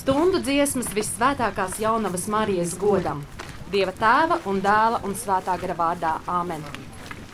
[0.00, 3.18] Stundu dziesmas visvētākās jaunavas Marijas godam,
[3.70, 6.62] Dieva tēva un dēla un svētā gara vārdā Āmen.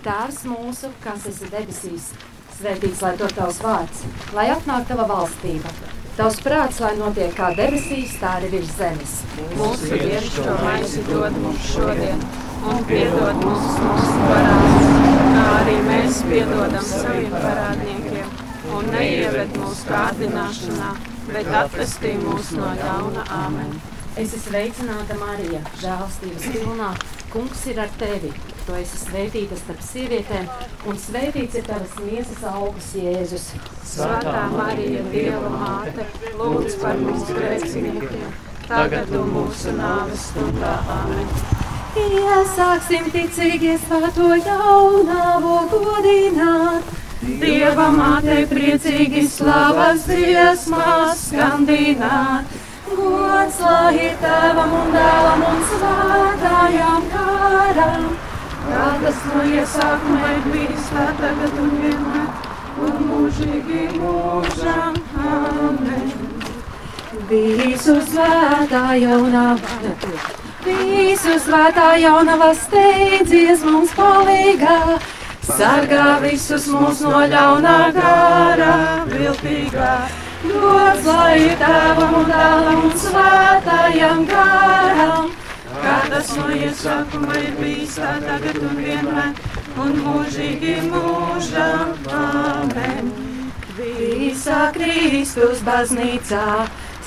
[0.03, 2.09] Tēvs mūsu, kas esi debesīs,
[2.57, 4.03] svētīts lai to tavs vārds,
[4.35, 5.71] lai atnāk tava valstība.
[6.19, 9.15] Tavs prāts, lai notiek kā debesīs, tā arī virs zemes.
[9.61, 12.27] Mūsu dienascho maizi dod mums šodien,
[12.67, 14.93] un piedod mums mūsu parādus,
[15.39, 18.16] kā arī mēs piedodam saviem parādniekiem,
[18.77, 20.89] un neieved mūsu kārdināšanā,
[21.31, 23.77] bet atvestī mūs no ļauna Āmen.
[24.17, 26.91] Es esmu sveicināta Marija, žēlstības pilnā.
[27.33, 28.31] Kungs ir ar tevi.
[28.67, 30.49] Tu esi svētīta starp sievietēm,
[30.91, 33.45] un svētīts ir tavas miesas augurs, Jēzus.
[33.87, 36.09] Svētā Marija, Dieva māte,
[36.41, 38.35] lūdz par mums grēciniekiem,
[38.67, 40.75] tagad un mūsu nāves stundā.
[40.97, 41.31] Āmen.
[41.97, 46.96] Iesāksim ticīgi svēto jaunavu godināt.
[47.27, 52.53] Dieva mātei priecīgi slavas dziesmas skandināt.
[52.87, 58.07] Gods lai tēvam un dēlam un svētājām kāram.
[58.67, 62.31] Kā tas no iesākuma ir bijis tā tagad un vienmēr,
[62.87, 65.03] un mūžīgi mūžam.
[65.33, 66.09] Amen.
[67.27, 69.77] Visu svētā jaunava,
[70.63, 74.81] visu svētā jaunava steidzies mums palīgā.
[75.47, 78.73] Sargā visus mūs no ļaunā gara,
[79.07, 79.91] viltīgā.
[80.43, 85.31] Gods lai ir tēvam un dēlam un svētājam garam.
[85.77, 89.41] Kā tas no iesākuma ir bijis tā tagad un vienmēr,
[89.85, 91.95] un mūžīgi mūžam.
[92.19, 93.15] Amen.
[93.79, 96.45] Visā Kristus baznīcā,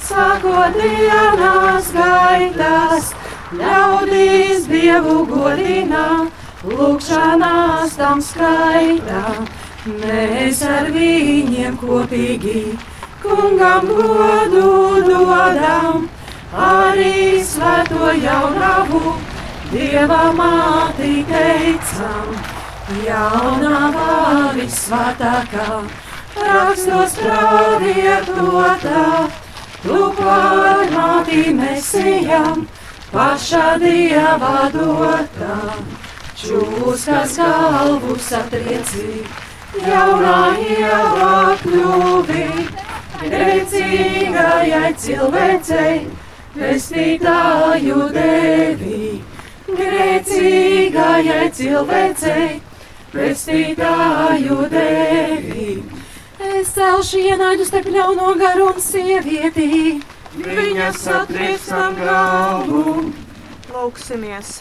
[0.07, 3.15] sākot dienās gaitās,
[3.59, 6.29] ļaudīs Dievu godinā,
[6.67, 9.23] lūkšanās tam skaitā.
[9.89, 12.63] Mēs ar viņiem kopīgi
[13.23, 16.07] kungam godu dodam,
[16.51, 19.17] arī svēto jaunavu,
[19.69, 22.31] Dieva māti teicam,
[23.05, 25.67] jaunavā visvētākā,
[26.41, 29.03] rakstos pravietotā,
[29.83, 32.65] tu pārmāti mesijam,
[33.13, 35.61] pašā Dieva dotā,
[36.39, 39.23] čūskas galvu satriecī,
[39.83, 42.45] jaunā ievā kļuvi,
[43.23, 45.97] grēcīgajai cilvēcei,
[46.55, 49.01] pestītāju devi.
[49.69, 52.47] Grēcīgajai cilvēcei,
[53.13, 55.67] pestītāju devi.
[56.39, 59.99] Es celšu ienaidus starp ļauno garu un sievietī.
[60.39, 63.09] Viņa satriecam galvu.
[63.73, 64.59] Lūksimies!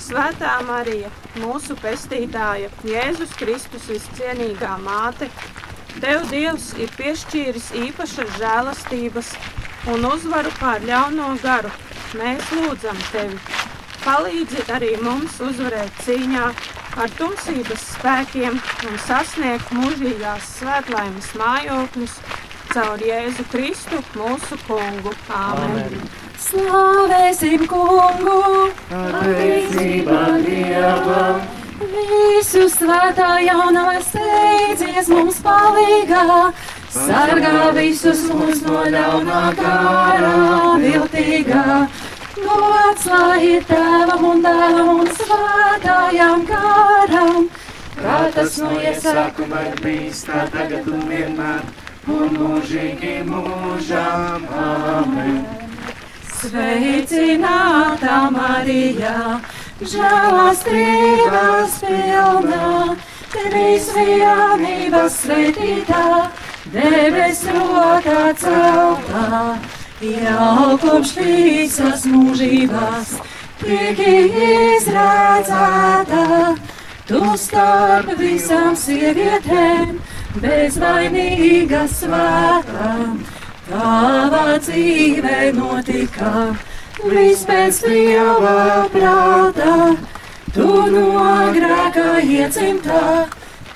[0.00, 1.10] Svētā Marija,
[1.42, 5.28] mūsu pestītāja, Jēzus Kristus viscienīgā māte,
[6.00, 9.32] Tev Dievs ir piešķīris īpašas žēlastības
[9.92, 11.72] un uzvaru pār ļauno garu.
[12.16, 13.36] Mēs lūdzam Tevi!
[14.02, 16.48] Palīdzi arī mums uzvarēt cīņā
[17.04, 22.18] ar tumsības spēkiem un sasniegt mūžīgās svētlaimes mājokļus
[22.72, 25.14] caur Jēzu Kristu, mūsu kungu.
[25.28, 25.80] Āmen!
[25.86, 26.21] Amen.
[26.42, 28.38] Slavēsim kungu!
[28.90, 31.42] Pateicībā Dievam!
[31.92, 36.24] Visu svētā jaunā steidzies mums palīgā,
[36.94, 40.34] sargā visus mūs no ļaunā kārā
[40.82, 41.64] viltīgā.
[42.42, 47.50] Gods lai ir tēvam un dēlam un svētājām kāram,
[47.98, 51.66] kā tas no iesākuma ir bijis tā tagad un vienmēr,
[52.18, 54.48] un mūžīgi mūžām.
[54.66, 55.44] Amen.
[56.42, 59.40] Sveicināta Marija!
[59.82, 62.96] žēlastības pilnā,
[63.32, 66.02] tevis vienības svētītā,
[66.74, 69.40] debes rokā celtā,
[70.02, 73.16] jau kopš visas mūžībās
[73.62, 73.98] tiek
[74.78, 76.22] izrādzēta.
[77.02, 79.98] Tu starp visām sievietēm,
[80.42, 82.92] bezvainīga svētā,
[83.72, 86.30] tava dzīve notika
[87.00, 89.76] viss pēc Dieva prāta,
[90.52, 91.06] tu no
[91.56, 93.00] grēka iecimtā,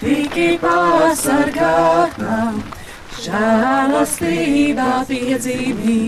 [0.02, 2.36] tiki pasargāta,
[3.24, 5.98] žēlastībā piedzīvī,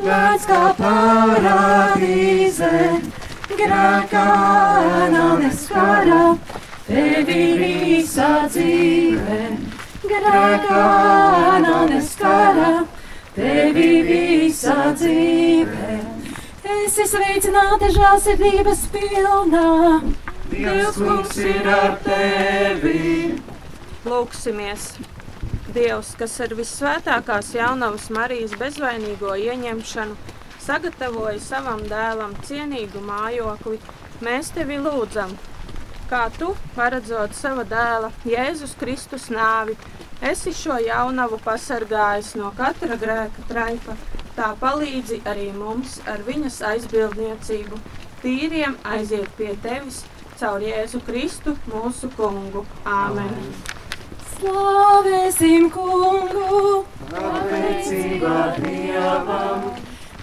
[0.00, 2.74] vērts kā parādīze,
[3.52, 4.26] grēkā
[5.16, 6.22] nav neskara,
[6.88, 9.42] tevi visā dzīve,
[10.08, 10.84] grēkā
[11.68, 12.72] nav neskara,
[13.38, 15.98] tevi visā dzīve.
[16.78, 19.68] Esi sveicināta žēlsirdības pilnā.
[20.48, 23.36] Dievs kungs ir ar tevi.
[24.08, 24.90] Lūksimies!
[25.68, 30.16] Dievs, kas ar vissvētākās jaunavas Marijas bezvainīgo ieņemšanu
[30.64, 33.78] sagatavoja savam dēlam cienīgu mājokli,
[34.24, 35.34] mēs tevi lūdzam,
[36.10, 39.76] kā tu, paredzot sava dēla Jēzus Kristus nāvi,
[40.22, 43.96] esi šo jaunavu pasargājis no katra grēka traipa,
[44.36, 47.80] tā palīdzi arī mums ar viņas aizbildniecību,
[48.22, 50.04] tīriem aiziet pie tevis
[50.38, 52.64] caur Jēzu Kristu, mūsu kungu.
[52.86, 53.34] Āmen!
[54.38, 56.84] Slavēsim kungu!
[57.10, 59.70] Pateicībā Dievam!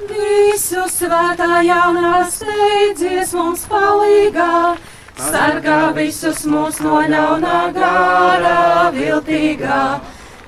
[0.06, 4.76] Visu svētā jaunā steidzies mums palīgā!
[5.16, 9.80] Sargā visus mūs no ļaunā gārā viltīgā!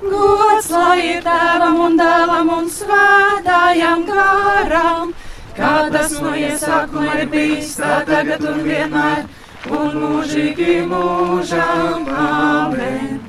[0.01, 5.15] Gods lai ir tēvam un dēlam un svētājam garam!
[5.57, 9.27] Kā tas no iesākuma ir bijis, tā tagad un vienmēr!
[9.65, 13.19] un mūžīgi mūžam amen.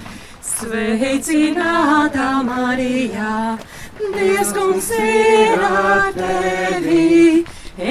[0.49, 3.59] Sveicināta Marijā,
[3.99, 7.45] Dievs kungs ir ar tevi,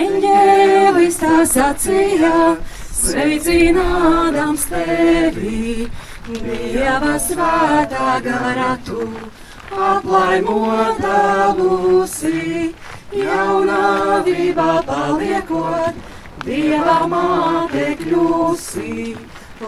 [0.04, 2.34] eņģēlis tā sacīja,
[3.02, 5.88] sveicinādams tevi,
[6.28, 9.06] Dieva svētā garā tu
[9.72, 12.74] aplaimota būsi,
[13.16, 16.02] jaunavībā paliekot.
[16.48, 19.16] Dieva māte kļūsi,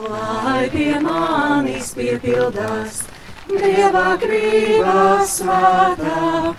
[0.04, 3.02] lai pie manis piepildās
[3.50, 6.54] Dieva grība svētā.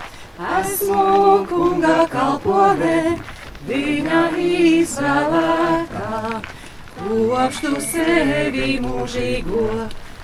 [0.58, 3.20] Esmu kunga kalpone,
[3.70, 6.40] viņa izvēlētā.
[7.00, 9.66] Kopš tu sevi mūžīgo,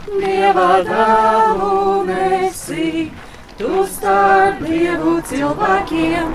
[0.07, 3.09] Dieva dēlu nesi,
[3.59, 6.35] tu starp Dievu cilvēkiem,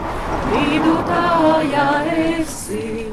[0.52, 1.88] vidutājā
[2.26, 3.08] esi.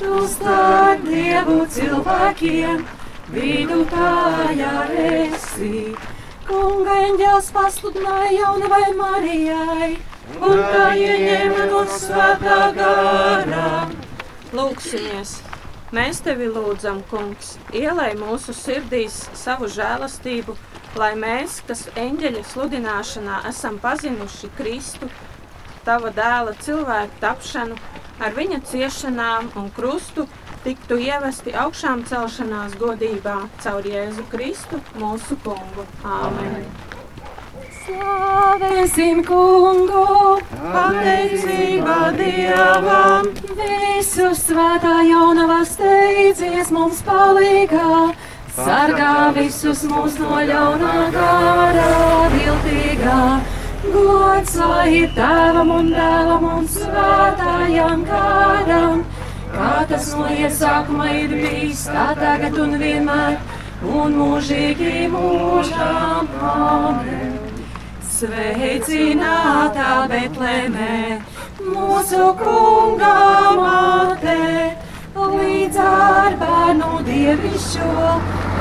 [0.00, 2.84] Tu starp Dievu cilvēkiem,
[3.32, 4.74] vidutājā
[5.06, 5.84] esi.
[6.48, 9.92] Kunga eņģēls pasludināja jaunavai Marijai,
[10.40, 13.70] un tā ieņēma no svētā garā.
[14.52, 15.40] Lūksimies!
[15.92, 20.54] Mēs tevi lūdzam, kungs, ielai mūsu sirdīs savu žēlastību,
[20.96, 25.10] lai mēs, kas eņģeļa sludināšanā esam pazinuši Kristu,
[25.84, 27.76] tava dēla cilvēku tapšanu,
[28.24, 30.24] ar viņa ciešanām un krustu
[30.64, 35.84] tiktu ievesti augšām celšanās godībā caur Jēzu Kristu, mūsu kungu.
[36.06, 37.01] Āmen!
[37.82, 40.02] Slavēsim kungu,
[40.54, 43.32] Pateicībā Dievam!
[44.02, 48.12] visu svētā jaunavā steidzies mums palīgā.
[48.54, 51.88] Sargā visus mūs no ļaunā gārā,
[52.36, 53.18] viltīgā.
[53.88, 59.02] Gods lai tēvam un dēlam un svētājam garam,
[59.56, 63.38] kā tas no iesākuma ir bijis, tā tagad un vienmēr,
[63.82, 67.31] un mūžīgi mūžām amen.
[68.22, 70.96] Sveicinātā Betlēmē,
[71.58, 73.14] mūsu kunga
[73.56, 74.36] māte,
[75.16, 78.12] līdz ar bērnu dievišķo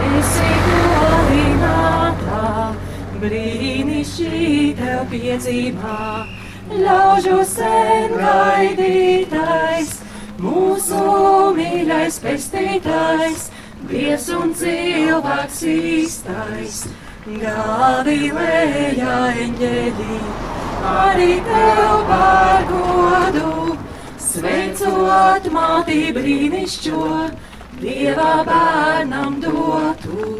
[0.07, 2.47] esi godinātā.
[3.21, 4.49] Brīnišķī
[4.81, 5.99] tev piedzīvā,
[6.71, 9.93] ļaužu sen gaidītais,
[10.41, 11.05] mūsu
[11.61, 13.51] mīļais pestītais,
[13.93, 16.81] Dievs un cilvēks īstais.
[17.21, 20.15] Galilējā eņģeļi,
[20.91, 23.75] arī tev par godu,
[24.17, 27.03] sveicot mātī brīnišķo,
[27.81, 30.31] Dieva bērnam dotu.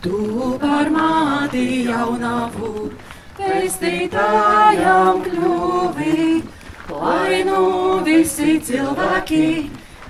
[0.00, 2.88] Tu par māti jaunavu,
[3.36, 6.42] pestītājām kļuvi,
[6.96, 7.62] lai nu
[8.08, 9.46] visi cilvēki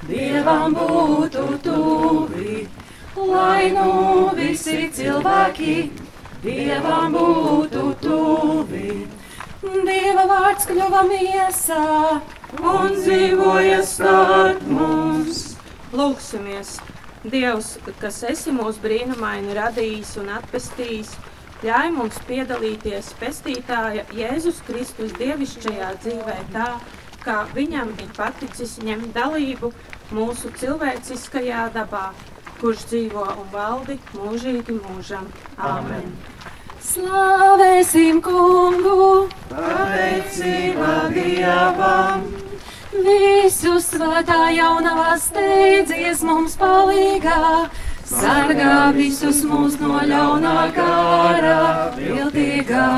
[0.06, 2.68] Dievam būtu tuvi.
[3.16, 5.76] Lai nu visi cilvēki
[6.44, 8.90] Dievam būtu tuvi.
[9.66, 11.86] Dieva vārds kļuva miesā
[12.60, 15.40] un dzīvoja starp mums.
[15.96, 16.76] Lūksimies!
[17.26, 21.10] Dievs, kas esi mūs brīnumaini radījis un atpestījis,
[21.66, 26.68] ļauj mums piedalīties pestītāja Jēzus Kristus dievišķajā dzīvē tā,
[27.24, 29.72] kā viņam ir paticis ņemt dalību
[30.14, 32.12] mūsu cilvēciskajā dabā,
[32.60, 35.28] kurš dzīvo un valdi mūžīgi mūžam.
[35.58, 36.10] Āmen!
[36.86, 42.26] Slavēsim kungu, Pateicībā Dievam!
[43.04, 47.68] visu svētā jaunavā steidzies mums palīgā.
[48.06, 51.58] Sargā visus mūs no ļaunā gārā,
[51.98, 52.88] viltīgā.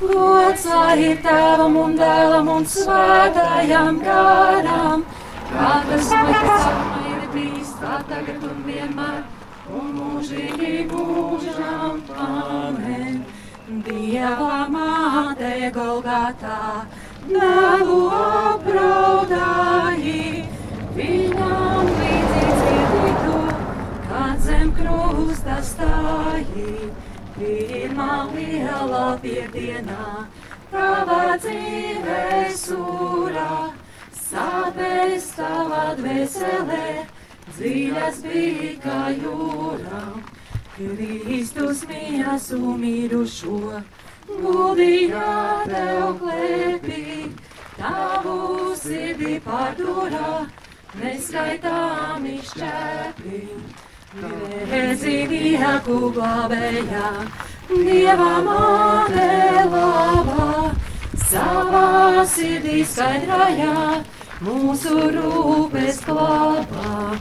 [0.00, 5.02] Gods lai ir tēvam un dēlam un svētājam gārām.
[5.50, 7.03] Kā tas ir bijis
[7.80, 9.22] tā tagad un vienmēr,
[9.78, 11.94] un mūžīgi mūžām.
[12.26, 13.14] Amen.
[13.64, 16.84] Dieva māte Golgatā,
[17.24, 20.24] dēlu apraudāji,
[20.98, 23.38] viņam līdzīgs vietī tu,
[24.10, 26.90] kad zem krusta stāji.
[27.38, 30.10] Pirmā liela piekdienā,
[30.70, 32.20] tava dzīve
[32.60, 33.56] sūrā,
[34.20, 36.86] sāpes tavā dvēselē,
[37.58, 40.00] dziļas bija kā jūra.
[40.74, 43.80] Kristus miesu mirušo,
[44.26, 45.28] guldīja
[45.70, 47.04] tev klēpī,
[47.78, 50.30] tavu sirdī pārdurā,
[50.98, 53.42] neskaitāmi šķēpī.
[54.18, 57.06] Grēzīnieku glābējā,
[57.70, 59.28] Dieva māte
[59.70, 60.50] labā,
[61.30, 64.02] savā sirdī skaidrajā,
[64.44, 67.14] mūsu rūpes klāpā,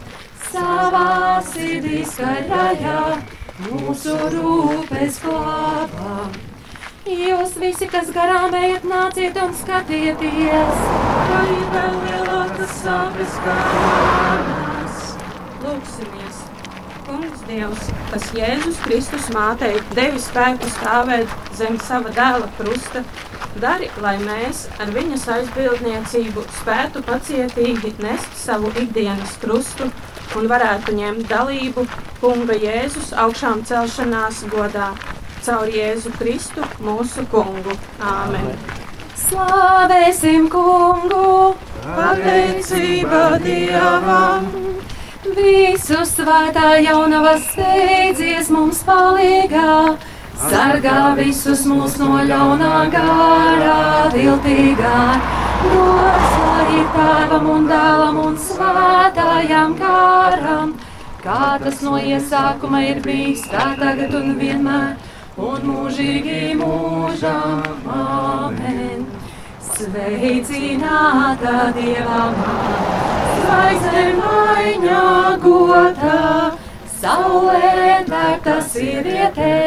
[0.53, 2.97] savā sirdī skaidrajā
[3.65, 6.17] mūsu rūpes glābā.
[7.03, 10.83] Jūs visi, kas garām ejat, nāciet un skatieties,
[11.31, 15.01] kā ir vēl lielākas sāpes kā manas.
[15.65, 16.39] Lūksimies!
[17.03, 23.03] Kungs Dievs, kas Jēzus Kristus mātei devi spēku stāvēt zem sava dēla krusta,
[23.59, 29.91] dari, lai mēs ar viņas aizbildniecību spētu pacietīgi nest savu ikdienas krustu
[30.39, 31.85] un varētu ņemt dalību
[32.21, 34.93] Kunga Jēzus augšām celšanās godā.
[35.43, 37.75] Caur Jēzu Kristu mūsu kungu.
[37.99, 38.53] Āmen!
[39.19, 41.53] Slavēsim kungu!
[41.83, 44.47] Pateicība Dievam!
[45.35, 49.97] Visu svētā jaunava steidzies mums palīgā!
[50.43, 53.79] Sargā visus mūs no ļaunā gārā,
[54.15, 55.42] viltīgā.
[55.63, 56.33] Gods
[56.93, 60.73] tēvam un dēlam un svētājam kāram,
[61.23, 64.93] kā tas no iesākuma ir bijis, tā tagad un vienmēr,
[65.37, 67.63] un mūžīgi mūžam.
[67.97, 69.07] Amen!
[69.73, 72.91] Sveicināta Dieva māte,
[73.39, 75.07] zvaigzne maiņā
[75.41, 76.19] gotā,
[76.99, 79.57] saulē tērta sievietē,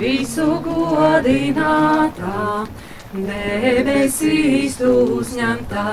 [0.00, 2.40] visu godinātā,
[3.14, 5.84] debesīs uzņemtā,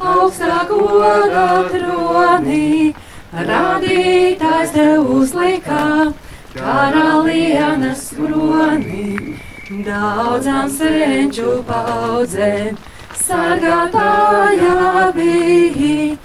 [0.00, 2.94] augstā goda tronī,
[3.32, 6.12] radītājs tev uzlikā,
[6.54, 9.36] karalienes kronī,
[9.84, 12.78] daudzām senču paudzēm,
[13.26, 16.16] sargātājā bija,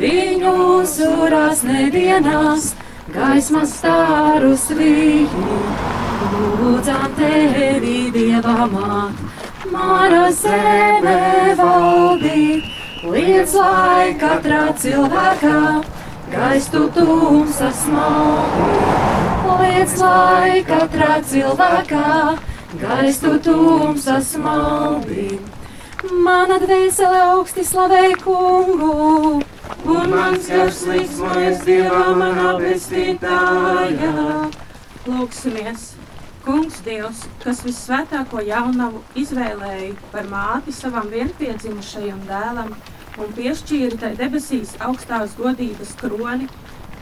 [0.00, 0.56] viņu
[0.96, 2.72] surās nedienās,
[3.14, 5.30] gaismas stārus vīji.
[6.36, 8.66] Lūdzām tevi, Dieva
[9.72, 12.66] Māra zeme valdīt,
[13.12, 15.60] liec lai katrā cilvēkā
[16.32, 19.50] gaistu tumsas maldīt.
[19.62, 22.06] Liec lai katrā cilvēkā
[22.82, 25.52] gaistu tumsas maldīt.
[26.26, 29.42] Mana dvēsele augsti slavē kungu,
[29.86, 34.26] Un mans gars līdzmojas Dievā manā pestītājā.
[35.06, 35.86] Lūksimies!
[36.46, 42.68] Kungs Dievs, kas visvētāko jaunavu izvēlēja par māti savam vienpiedzimušajam dēlam
[43.18, 46.46] un piešķīra tai debesīs augstās godības kroni,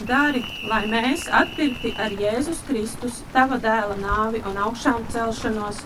[0.09, 5.83] dari, lai mēs atpirkti ar Jēzus Kristus, tava dēla nāvi un augšām celšanos,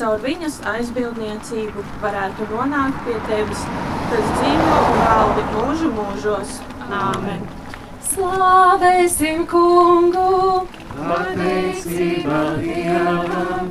[0.00, 3.62] caur viņas aizbildniecību varētu nonākt pie tevis,
[4.10, 6.58] kas dzīvo un valdi mūžu mūžos.
[6.86, 7.46] Āmen!
[8.16, 10.75] slavēsim kungu!
[10.96, 13.68] Pateicība Dievam!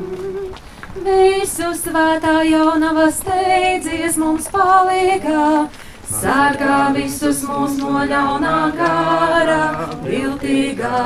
[1.06, 5.66] Visu svētā jaunava steidzies mums palīgā,
[6.10, 9.64] sargā visus mūs no ļaunā gara,
[10.06, 11.02] viltīgā.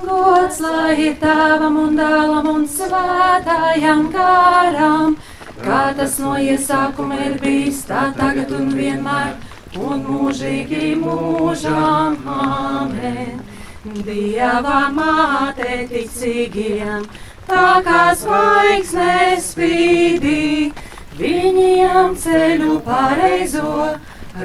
[0.00, 5.16] Gods lai ir tēvam un dēlam un svētājam kāram,
[5.60, 9.36] kā tas no iesākuma ir bijis, tā tagad un vienmēr,
[9.76, 12.20] un mūžīgi mūžām.
[12.40, 13.49] Amen!
[13.84, 17.08] Dieva māte ticīgiem!
[17.50, 20.70] tā kā zvaigzne spīdī,
[21.18, 23.72] viņiem ceļu pareizo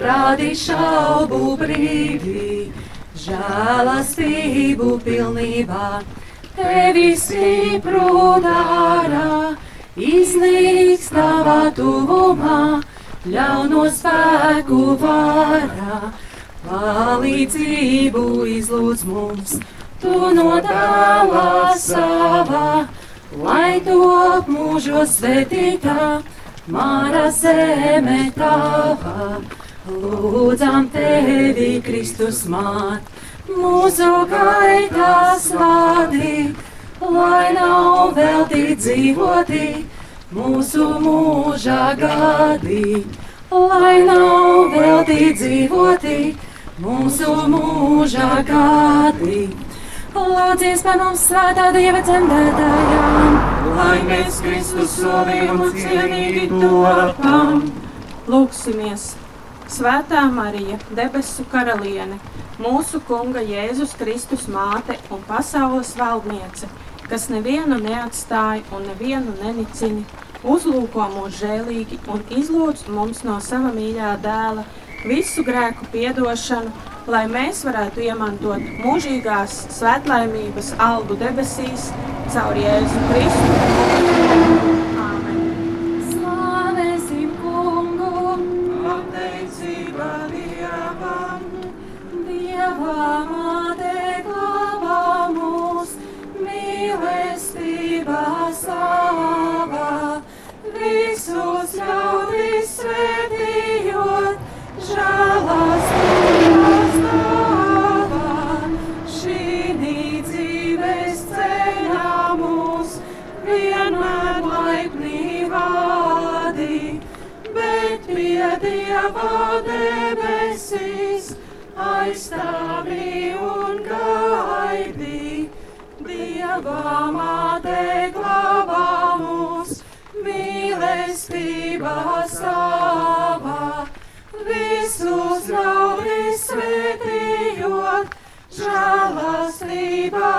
[0.02, 2.72] rādi šaubu brīdī.
[3.26, 5.90] Žēlastību pilnībā
[6.58, 9.56] tevi stipru dara,
[9.96, 12.60] iznīks tavā tuvumā,
[13.32, 16.12] ļauno spēku vara.
[16.66, 19.52] Palīdzību izlūdz mums,
[20.02, 22.70] tu no dēlā savā,
[23.38, 26.08] lai top mūžos svētītā,
[26.68, 29.36] māra zeme tava.
[29.86, 33.06] Lūdzam tevi, Kristus māt,
[33.46, 36.58] mūsu gaitās vadīt,
[37.06, 39.68] lai nav veltīt dzīvotī
[40.34, 43.04] mūsu mūžā gadi,
[43.52, 46.18] lai nav veltīt dzīvotī
[46.82, 49.46] mūsu mūžā gadi.
[50.16, 53.38] Lūdzies par mums svētā Dieva dzemdētājām,
[53.78, 57.66] lai mēs Kristus solījumu cienīgi topam.
[58.32, 59.14] Lūksimies!
[59.72, 62.20] Svētā Marija, debesu karaliene,
[62.62, 66.70] mūsu Kunga Jēzus Kristus māte un pasaules valdniece,
[67.10, 70.06] kas nevienu neatstāja un nevienu nenicina,
[70.44, 74.68] uzlūko mūs žēlīgi un izlūdz mums no sava mīļā dēla
[75.06, 76.74] visu grēku piedošanu,
[77.12, 81.92] lai mēs varētu iemantot mūžīgās svētlaimības algu debesīs
[82.34, 84.15] caur Jēzu Kristu.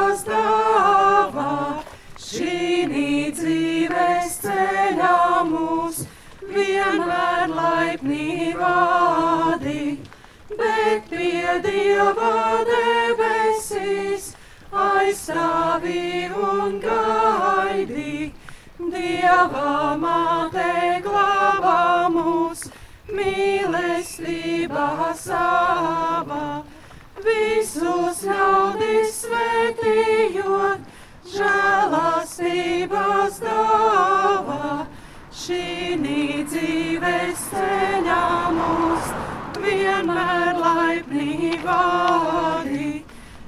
[0.06, 1.82] Žēlastības dāvā.
[2.16, 6.06] Šī dzīves ceļā mūs
[6.42, 9.98] vienmēr laipni vadi,
[10.50, 14.34] bet pie Dieva debesīs
[14.72, 18.32] aizstāvi un gaidi.
[18.78, 22.68] Dieva māte glābā mūs,
[23.08, 26.55] mīlestībā savā,
[27.26, 30.80] visus ļaudis svētījot,
[31.36, 34.70] žēlastības dāvā.
[35.36, 35.64] Šī
[36.50, 38.22] dzīves ceļā
[38.56, 39.10] mūs
[39.62, 42.88] vienmēr laipni vadi,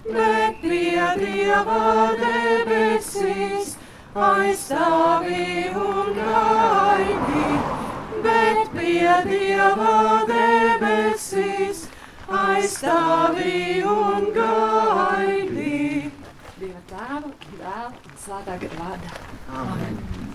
[0.05, 1.83] bet pie Dieva
[2.21, 3.75] debesīs
[4.29, 5.49] aizstāvi
[5.83, 7.51] un gaidi,
[8.27, 9.99] bet pie Dieva
[10.31, 11.88] debesīs
[12.59, 16.11] aizstāvi un gaidi.
[16.59, 19.21] Dieva tēva, dēla svētā gara vārdā.
[19.63, 20.28] Amen.